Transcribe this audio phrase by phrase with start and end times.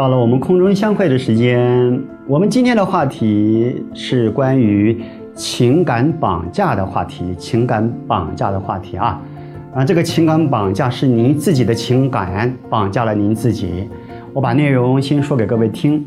[0.00, 4.98] 到了我们空中相会的时间，我们今天的话题是关于
[5.34, 7.34] 情感绑架的话题。
[7.36, 9.20] 情感绑架的话题啊，
[9.74, 13.90] 啊，这个情感绑架是您自己的情感绑架了您自己。
[14.32, 16.02] 我把内容先说给各位听。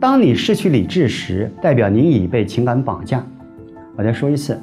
[0.00, 3.22] 当你失去理智时，代表您已被情感绑架。
[3.94, 4.58] 我再说一次，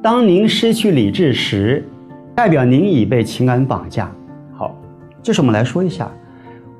[0.00, 1.84] 当您失去理智时，
[2.32, 4.08] 代表您已被情感绑架。
[4.52, 4.72] 好，
[5.20, 6.08] 这是我们来说一下。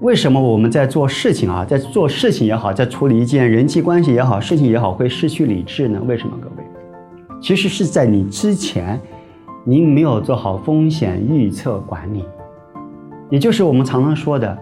[0.03, 6.03] 为什么我们在做事情啊，在做事情也好，在处理一件人际关系也好，事情也好，会失去理智呢？
[6.09, 6.65] 为什么，各位？
[7.41, 9.01] 其实是在你之前，
[9.65, 12.25] 您没有做好风险预测管理，
[13.31, 14.59] 也就是我们常常说的，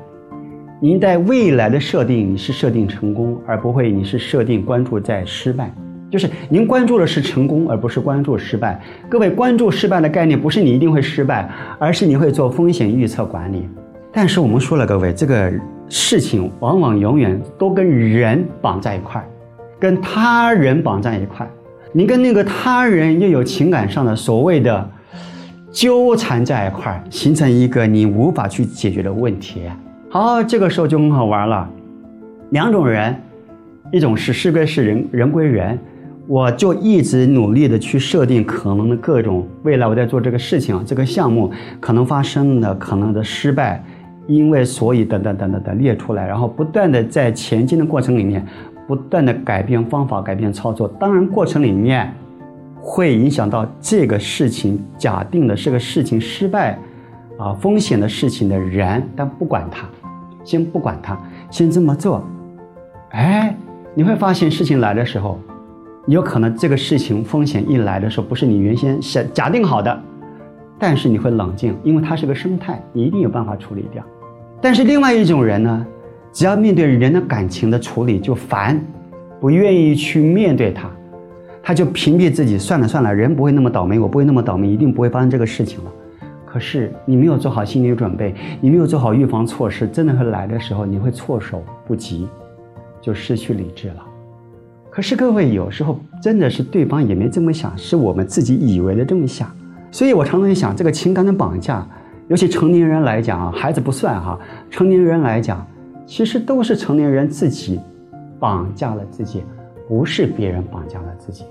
[0.78, 5.72] 您在未来的设定，你是设定成功，而不会你是设定关注在失败，
[6.10, 8.78] 就是您关注的是成功，而不是关注失败。
[9.08, 13.66] 各位，关注失败的概念不是你一定会失败，而是你会做风险预测管理。
[14.12, 15.52] 但是我们说了，各位，这个
[15.88, 19.26] 事情往往永远都跟人绑在一块儿，
[19.78, 21.50] 跟他人绑在一块儿，
[21.92, 24.90] 你跟那个他人又有情感上的所谓的
[25.70, 29.62] 纠缠在一块儿，形成一个你无法去解决的问题。
[30.08, 31.70] 好，这个时候就很好玩了，
[32.50, 33.14] 两种人，
[33.92, 35.78] 一种是事归事，人人归人，
[36.26, 43.84] 我就一直努力的去设定可能的各种未来我在做这个事情，这个项目可能发生的可能的失败。
[44.30, 48.46] 因为所以等等等等的列出来，然后不断的在前进的过程里面，
[48.86, 50.86] 不断的改变方法、改变操作。
[51.00, 52.14] 当然，过程里面
[52.80, 56.78] 会影响到这个事情假定的是个事情失败
[57.40, 59.88] 啊风险的事情的人，但不管他，
[60.44, 61.18] 先不管他，
[61.50, 62.24] 先这么做。
[63.10, 63.52] 哎，
[63.94, 65.40] 你会发现事情来的时候，
[66.06, 70.00] 有可能这个事情风险一来的时候，不是你原先想假定好的，
[70.78, 74.00] 但是你会冷静，因为它是个生态，你一定有办法处理掉。
[74.60, 75.86] 但是另外一种人呢，
[76.32, 78.78] 只要面对人的感情的处理就烦，
[79.40, 80.90] 不愿意去面对他，
[81.62, 85.90] 他就屏蔽自己，算了算了，人不会那么倒霉，我不会那么倒霉，一定不会发生这个事情了。
[86.44, 92.28] 可是你没有做好心理准备，你没有做好预防措施，真的会来的时候，你会措手不及，
[93.00, 94.06] 就失去理智了。
[94.90, 99.50] 可是各位有时候真的是对方也没这么想，是我们自己以为的这么想。
[99.90, 101.86] 所以我常常想，这个情感的绑架。
[102.30, 104.38] 尤其成年人来讲啊，孩子不算哈。
[104.70, 105.66] 成年人来讲，
[106.06, 107.80] 其实都是成年人自己
[108.38, 109.42] 绑架了自己，
[109.88, 111.44] 不是别人绑架了自己。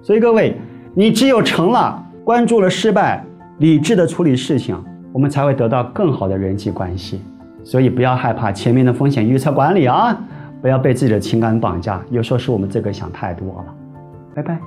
[0.00, 0.56] 所以各位，
[0.94, 3.24] 你只有成了，关注了失败，
[3.58, 4.80] 理智的处理事情，
[5.12, 7.20] 我们才会得到更好的人际关系。
[7.64, 10.16] 所以不要害怕前面的风险预测管理啊，
[10.62, 12.00] 不要被自己的情感绑架。
[12.08, 13.74] 有时候是我们这个想太多了。
[14.32, 14.60] 拜拜。